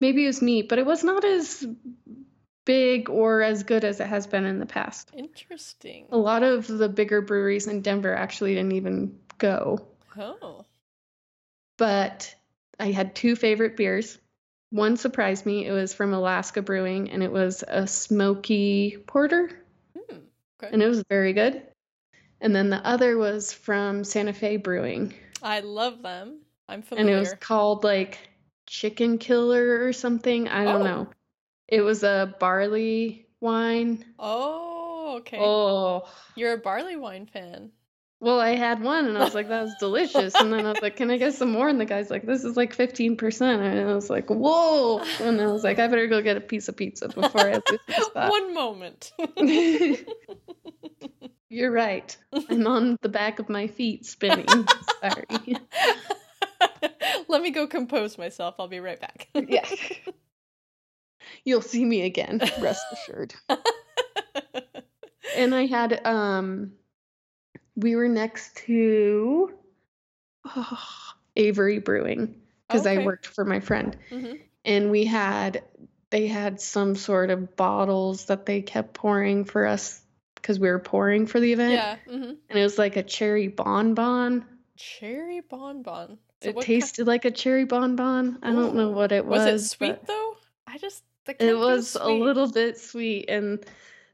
[0.00, 1.66] maybe it was me, but it was not as
[2.64, 5.10] big or as good as it has been in the past.
[5.14, 6.06] Interesting.
[6.10, 9.86] A lot of the bigger breweries in Denver actually didn't even go.
[10.16, 10.64] Oh.
[11.76, 12.34] but
[12.78, 14.18] I had two favorite beers.
[14.70, 15.66] One surprised me.
[15.66, 19.50] It was from Alaska Brewing and it was a smoky porter
[19.96, 20.18] Hmm.
[20.62, 20.72] Okay.
[20.72, 21.62] and it was very good.
[22.40, 26.40] And then the other was from Santa Fe Brewing I love them.
[26.68, 27.10] I'm familiar.
[27.10, 28.18] and it was called like
[28.66, 30.48] Chicken Killer or something.
[30.48, 30.84] I don't Oh.
[30.84, 31.08] know.
[31.68, 34.04] It was a barley wine.
[34.18, 35.38] Oh, okay.
[35.40, 37.70] Oh, You're a barley wine fan.
[38.20, 40.34] well, I had one and I was like, that was delicious.
[40.34, 41.68] And then I was like, can I get some more?
[41.68, 43.40] And the guy's like, this is like 15%.
[43.42, 45.00] And I was like, whoa.
[45.20, 47.60] And I was like, I better go get a piece of pizza before I
[48.00, 48.30] spot.
[48.30, 49.12] One moment.
[51.50, 52.16] You're right.
[52.48, 54.46] I'm on the back of my feet spinning.
[55.02, 55.26] Sorry.
[57.28, 58.56] Let me go compose myself.
[58.58, 59.28] I'll be right back.
[59.34, 59.68] Yeah.
[61.44, 63.34] You'll see me again, rest assured.
[65.36, 66.72] And I had um
[67.76, 69.52] we were next to
[70.44, 70.78] oh,
[71.36, 73.96] Avery Brewing because I worked for my friend.
[74.10, 74.40] Mhm.
[74.64, 75.62] and we had
[76.10, 80.00] they had some sort of bottles that they kept pouring for us
[80.36, 81.96] because we were pouring for the event Yeah.
[82.06, 84.44] hmm and it was like a cherry bonbon
[84.76, 86.18] Cherry bonbon.
[86.42, 89.66] So it tasted like a cherry bonbon i don't know what it was was it
[89.68, 90.36] sweet but though?
[90.66, 91.02] I just
[91.38, 93.64] it was a little bit sweet and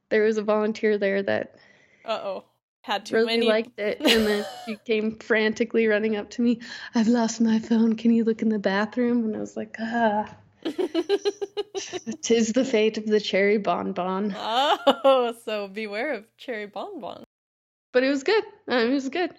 [0.09, 1.57] there was a volunteer there that
[2.05, 2.45] Uh oh.
[2.83, 3.47] Had too really many.
[3.47, 6.61] liked it and then she came frantically running up to me
[6.95, 10.35] i've lost my phone can you look in the bathroom and i was like ah
[12.23, 17.25] tis the fate of the cherry bonbon oh, so beware of cherry bonbon.
[17.93, 18.45] but it was good.
[18.71, 19.31] Uh, it was good.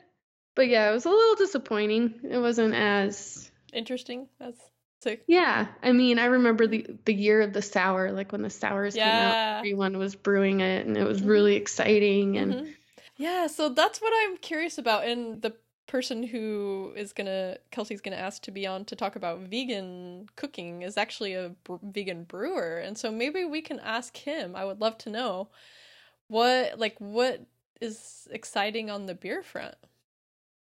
[0.56, 2.20] But yeah, it was a little disappointing.
[2.30, 4.28] It wasn't as Interesting.
[4.40, 4.60] That's
[5.28, 5.68] yeah.
[5.84, 9.04] I mean, I remember the the year of the sour, like when the sours came
[9.06, 11.28] out, everyone was brewing it, and it was Mhm.
[11.30, 12.38] really exciting.
[12.38, 12.74] And Mhm.
[13.18, 15.06] Yeah, so that's what I'm curious about.
[15.06, 19.40] And the person who is gonna, Kelsey's gonna ask to be on to talk about
[19.40, 22.78] vegan cooking is actually a br- vegan brewer.
[22.78, 24.56] And so maybe we can ask him.
[24.56, 25.50] I would love to know
[26.30, 27.42] what, like, what
[27.82, 29.76] is exciting on the beer front.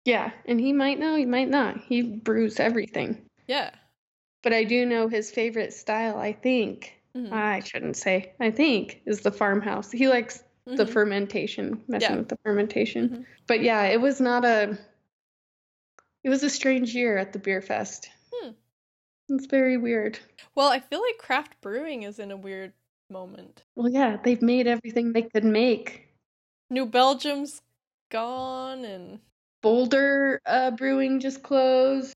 [0.06, 1.82] yeah, and he might know, he might not.
[1.84, 3.26] He brews everything.
[3.48, 3.72] Yeah.
[4.42, 6.18] But I do know his favorite style.
[6.18, 7.32] I think Mhm.
[7.32, 8.34] I shouldn't say.
[8.40, 9.92] I think is the farmhouse.
[9.92, 10.90] He likes the Mhm.
[10.94, 12.18] fermentation, messing Yeah.
[12.18, 13.10] with the fermentation.
[13.10, 13.26] Mhm.
[13.48, 14.78] But yeah, it was not a.
[16.24, 18.10] It was a strange year at the beer fest.
[18.32, 18.52] Hmm.
[19.30, 20.20] It's very weird.
[20.56, 22.74] Well, I feel like craft brewing is in a weird
[23.10, 23.64] moment.
[23.76, 26.08] Well, yeah, they've made everything they could make.
[26.70, 27.62] New Belgium's
[28.10, 29.20] gone, and
[29.62, 32.14] Boulder uh, Brewing just closed.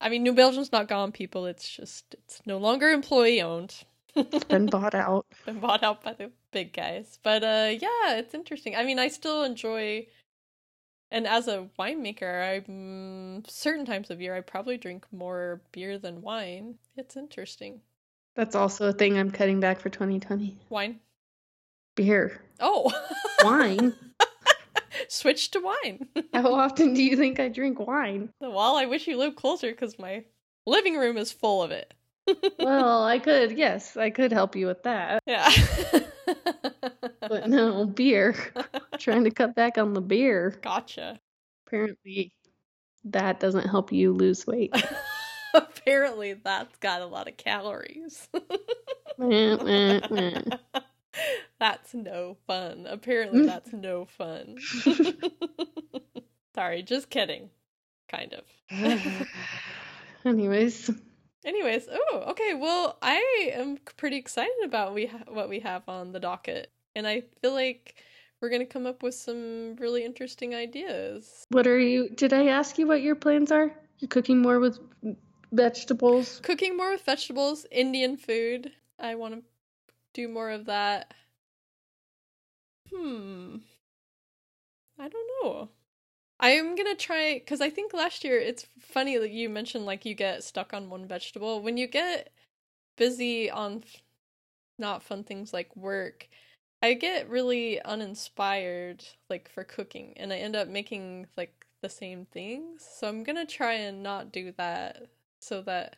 [0.00, 1.46] I mean, New Belgium's not gone, people.
[1.46, 3.84] It's just, it's no longer employee owned.
[4.48, 5.26] Been bought out.
[5.46, 7.18] been bought out by the big guys.
[7.22, 8.74] But uh yeah, it's interesting.
[8.76, 10.06] I mean, I still enjoy
[11.12, 15.98] and as a winemaker, I mm, certain times of year I probably drink more beer
[15.98, 16.76] than wine.
[16.96, 17.80] It's interesting.
[18.36, 20.56] That's also a thing I'm cutting back for 2020.
[20.68, 21.00] Wine.
[21.96, 22.40] Beer.
[22.60, 22.92] Oh.
[23.44, 23.94] Wine?
[25.10, 26.06] Switch to wine.
[26.32, 28.30] How often do you think I drink wine?
[28.40, 30.24] well, I wish you lived closer cuz my
[30.66, 31.92] living room is full of it.
[32.60, 35.20] Well, I could, yes, I could help you with that.
[35.26, 35.50] yeah.
[37.20, 38.36] But no, beer.
[38.98, 40.56] Trying to cut back on the beer.
[40.62, 41.18] gotcha.
[41.66, 42.32] Apparently,
[43.04, 44.72] that doesn't help you lose weight.
[45.54, 48.28] Apparently that's got a lot of calories.
[51.60, 52.86] That's no fun.
[52.88, 53.46] Apparently, mm.
[53.46, 54.56] that's no fun.
[56.54, 57.50] Sorry, just kidding.
[58.08, 58.44] Kind of.
[60.24, 60.90] Anyways,
[61.44, 62.54] Anyways, oh, okay.
[62.54, 67.06] Well, I am pretty excited about we ha- what we have on the docket, and
[67.06, 67.94] I feel like
[68.40, 71.46] we're gonna come up with some really interesting ideas.
[71.48, 72.10] What are you?
[72.10, 73.72] Did I ask you what your plans are?
[73.98, 74.78] You're cooking more with
[75.50, 76.40] vegetables.
[76.42, 78.72] Cooking more with vegetables, Indian food.
[78.98, 79.42] I want to
[80.12, 81.14] do more of that.
[82.92, 83.56] Hmm.
[84.98, 85.68] I don't know.
[86.40, 90.04] I am gonna try because I think last year it's funny that you mentioned like
[90.06, 92.32] you get stuck on one vegetable when you get
[92.96, 94.02] busy on f-
[94.78, 96.28] not fun things like work.
[96.82, 102.26] I get really uninspired like for cooking and I end up making like the same
[102.26, 102.86] things.
[102.98, 105.08] So I'm gonna try and not do that
[105.40, 105.96] so that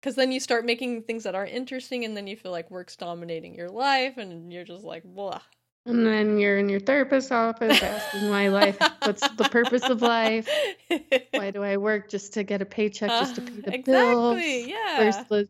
[0.00, 2.96] because then you start making things that aren't interesting and then you feel like work's
[2.96, 5.40] dominating your life and you're just like blah.
[5.86, 10.48] And then you're in your therapist's office asking why life, what's the purpose of life?
[11.32, 14.36] Why do I work just to get a paycheck, just to pay the Uh, bills?
[14.36, 14.96] exactly, yeah.
[14.96, 15.48] Where's the,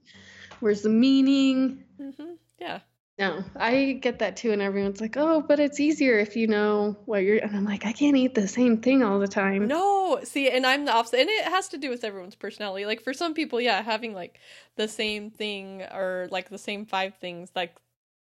[0.60, 1.84] where's the meaning?
[1.98, 2.80] hmm Yeah.
[3.18, 6.96] No, I get that too, and everyone's like, "Oh, but it's easier if you know
[7.06, 9.68] what you're." And I'm like, I can't eat the same thing all the time.
[9.68, 12.84] No, see, and I'm the opposite, and it has to do with everyone's personality.
[12.84, 14.38] Like for some people, yeah, having like
[14.76, 17.74] the same thing or like the same five things, like,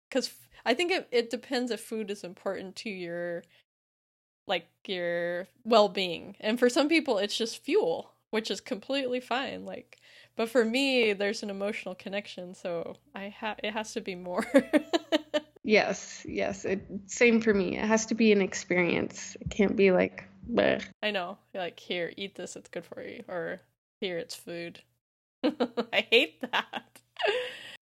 [0.09, 0.31] because
[0.65, 3.43] I think it it depends if food is important to your,
[4.47, 9.65] like your well being, and for some people it's just fuel, which is completely fine.
[9.65, 9.99] Like,
[10.35, 14.45] but for me, there's an emotional connection, so I ha it has to be more.
[15.63, 16.65] Yes, yes.
[16.65, 17.77] It, same for me.
[17.77, 19.37] It has to be an experience.
[19.39, 20.83] It can't be like, bleh.
[21.01, 23.61] I know, like here, eat this, it's good for you, or
[24.01, 24.81] here, it's food.
[25.43, 26.99] I hate that.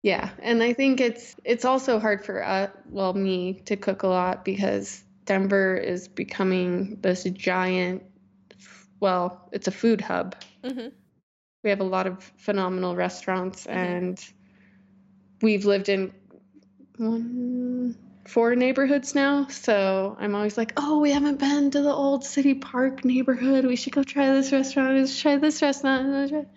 [0.03, 4.07] Yeah, and I think it's it's also hard for uh, well me to cook a
[4.07, 8.03] lot because Denver is becoming this giant.
[8.99, 10.35] Well, it's a food hub.
[10.63, 10.87] hmm
[11.63, 13.75] We have a lot of phenomenal restaurants, Mhm.
[13.75, 14.25] and
[15.41, 16.11] we've lived in
[16.97, 19.47] one, four neighborhoods now.
[19.47, 23.65] So I'm always like, oh, we haven't been to the old City Park neighborhood.
[23.65, 24.93] We should go try this restaurant.
[24.95, 26.47] We should try this restaurant.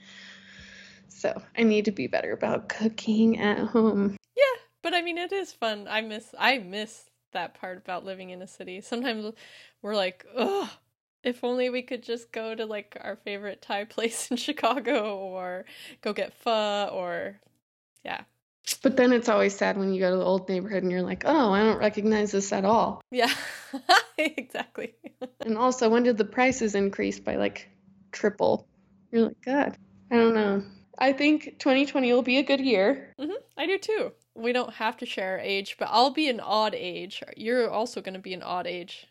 [1.25, 4.15] So I need to be better about cooking at home.
[4.37, 5.87] Yeah, but I mean, it is fun.
[5.89, 8.83] I miss, I miss that part about living in a city.
[8.83, 9.33] Sometimes
[9.81, 10.69] we're like, ugh,
[11.23, 15.65] if only we could just go to like our favorite Thai place in Chicago, or
[16.03, 17.41] go get pho, or
[18.05, 18.25] yeah,
[18.83, 21.23] But then it's always sad when you go to the old neighborhood and you're like,
[21.25, 23.01] oh, I don't recognize this at all.
[23.11, 23.33] yeah,
[24.19, 24.95] exactly.
[25.41, 27.71] And also, when did the prices increase by like
[28.13, 28.67] triple?
[29.11, 29.77] You're like, God,
[30.11, 30.63] I don't know.
[30.99, 33.13] I think 2020 will be a good year.
[33.19, 34.13] hmm I do too.
[34.35, 37.23] We don't have to share our age, but I'll be an odd age.
[37.37, 39.07] You're also going to be an odd age.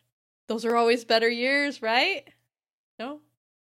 [0.48, 2.26] Those are always better years, right?
[3.00, 3.20] No?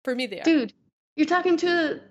[0.04, 0.44] For me, they are.
[0.44, 0.74] Dude,
[1.16, 2.02] you're talking to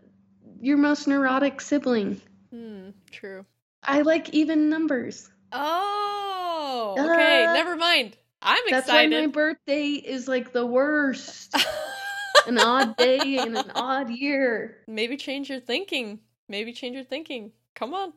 [0.61, 2.21] your most neurotic sibling.
[2.51, 3.45] Hmm, true.
[3.83, 5.29] I like even numbers.
[5.53, 7.47] Oh, okay.
[7.47, 8.17] Uh, Never mind.
[8.41, 8.73] I'm excited.
[8.75, 11.55] That's why my birthday is like the worst.
[12.47, 14.79] an odd day and an odd year.
[14.87, 16.21] Maybe change your thinking.
[16.49, 17.53] Maybe change your thinking.
[17.75, 18.13] Come on.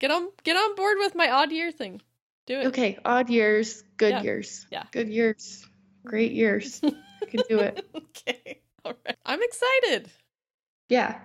[0.00, 2.00] Get on get on board with my odd year thing.
[2.46, 2.66] Do it.
[2.68, 4.22] Okay, odd years, good Yeah.
[4.22, 4.66] years.
[4.70, 4.84] Yeah.
[4.92, 5.66] Good years.
[6.04, 6.80] Great years.
[6.82, 7.84] You can do it.
[7.94, 8.60] okay.
[8.84, 9.16] All right.
[9.26, 10.10] I'm excited.
[10.88, 11.20] Yeah.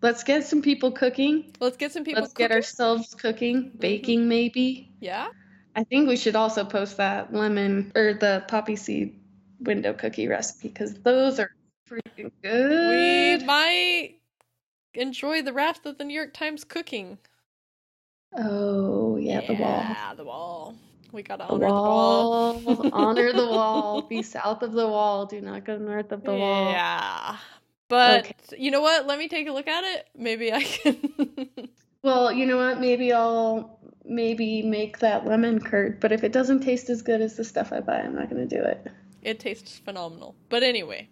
[0.00, 1.52] Let's get some people cooking.
[1.58, 3.78] Let's get some people Let's get ourselves cooking, mm-hmm.
[3.78, 4.92] baking maybe.
[5.00, 5.28] Yeah?
[5.74, 9.18] I think we should also post that lemon or the poppy seed
[9.60, 11.50] window cookie recipe because those are
[11.88, 14.14] freaking We might
[14.94, 17.18] enjoy the wrath of the New York Times cooking.
[18.36, 19.82] Oh, yeah, the wall.
[19.88, 20.74] Yeah, the wall.
[21.12, 22.60] We gotta The honor the wall.
[22.60, 22.90] wall.
[22.92, 24.02] Honor the wall.
[24.02, 25.24] Be south of the wall.
[25.26, 26.70] Do not go north of the wall.
[26.72, 27.36] Yeah.
[27.88, 28.34] But Okay.
[28.58, 29.06] you know what?
[29.06, 30.08] Let me take a look at it.
[30.14, 31.68] Maybe I can.
[32.00, 32.78] Well, you know what?
[32.80, 37.36] Maybe I'll maybe make that lemon curd, but if it doesn't taste as good as
[37.36, 38.86] the stuff I buy, I'm not to do it.
[39.22, 40.36] it tastes phenomenal.
[40.48, 41.08] But anyway,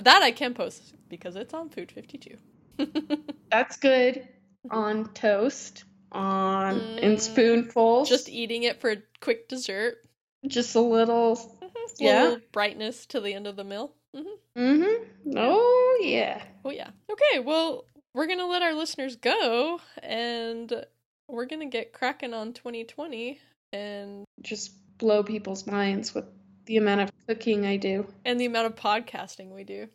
[0.00, 2.36] that I can post because it's on Food 52.
[3.50, 4.26] That's good
[4.70, 8.08] on toast, on in Mm, spoonfuls.
[8.08, 9.98] Just eating it for a quick dessert.
[10.46, 11.36] just a little.
[11.36, 11.70] Mhm.
[11.98, 12.22] Yeah.
[12.22, 13.94] Little brightness to the end of the meal.
[14.14, 14.60] Mm-hmm.
[14.60, 15.32] Mm-hmm.
[15.36, 16.42] Oh yeah.
[16.64, 16.90] Oh, yeah.
[17.10, 20.84] Okay, well, we're going to let our listeners go and
[21.28, 23.38] we're going to get cracking on 2020
[23.72, 26.24] and Just blow people's minds with
[26.68, 28.06] the amount of cooking I do.
[28.24, 29.88] and the amount of podcasting we do.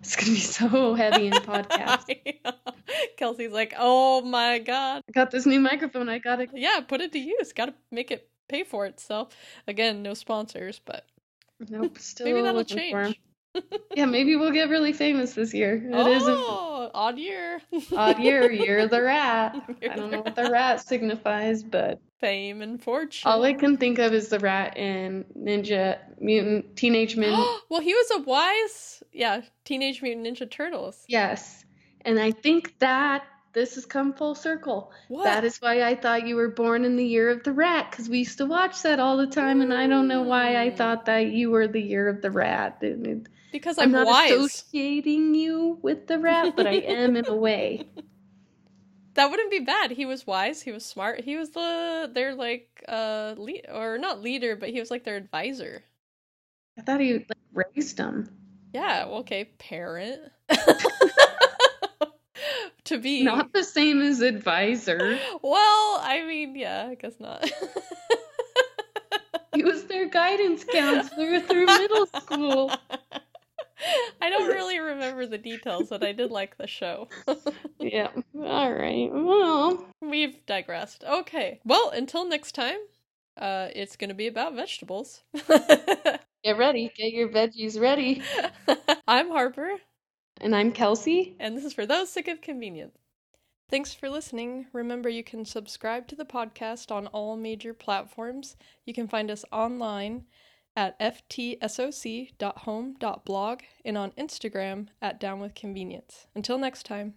[0.00, 2.06] It's gonna be so heavy in podcasts.
[3.16, 6.08] Kelsey's like, "Oh my god." I got this new microphone.
[6.08, 7.52] I gotta Yeah, put it to use.
[7.52, 9.28] Got to make it pay for itself.
[9.66, 11.04] Again, no sponsors, but
[11.68, 11.98] Nope.
[12.00, 13.04] Still maybe that'll looking for 'em.
[13.12, 13.20] change.
[13.94, 15.74] Yeah, maybe we'll get really famous this year.
[15.74, 17.60] It oh, odd year.
[17.96, 18.50] odd year.
[18.50, 19.56] You're the rat.
[19.90, 23.30] I don't know what the rat signifies, but Fame and fortune.
[23.30, 27.46] all I can think of is the rat in Ninja Mutant Teenage Mutant.
[27.68, 31.04] well, he was a wise, yeah, Teenage Mutant Ninja Turtles.
[31.08, 31.64] yes,
[32.04, 34.92] and I think that this has come full circle.
[35.08, 35.24] What?
[35.24, 38.08] That is why I thought you were born in the year of the rat, because
[38.08, 41.06] we used to watch that all the time, and I don't know why I thought
[41.06, 42.78] that you were the year of the rat.
[42.82, 44.32] And because I'm I'm, not wise.
[44.32, 47.88] associating you with the rat, but I am in a way.
[49.18, 49.90] That wouldn't be bad.
[49.90, 50.62] He was wise.
[50.62, 51.22] He was smart.
[51.24, 55.16] He was the their like uh lead or not leader, but he was like their
[55.16, 55.82] advisor.
[56.78, 58.30] I thought he like, raised them.
[58.72, 59.06] Yeah.
[59.06, 59.46] Okay.
[59.58, 60.20] Parent.
[62.88, 63.22] to be.
[63.22, 65.18] Not the same as advisor.
[65.42, 66.86] Well, I mean, yeah.
[66.90, 67.48] I guess not.
[69.54, 72.70] He was their guidance counselor through middle school.
[74.20, 77.08] I don't really remember the details, but I did like the show.
[77.78, 78.08] Yeah.
[78.36, 79.08] All right.
[79.12, 81.04] Well, We've digressed.
[81.04, 81.60] Okay.
[81.64, 82.78] Well, until next time,
[83.36, 85.22] uh, it's gonna be about vegetables.
[85.48, 86.92] get ready.
[86.96, 88.22] Get your veggies ready.
[89.06, 89.76] I'm Harper,
[90.40, 91.34] And I'm Kelsey.
[91.40, 92.96] and this is for those sick of convenience.
[93.70, 94.66] Thanks for listening.
[94.72, 98.56] Remember, you can subscribe to the podcast on all major platforms.
[98.86, 100.24] You can find us online
[100.74, 106.26] at ftsoc.home.blog and on Instagram at downwithconvenience.
[106.34, 107.14] Until next time.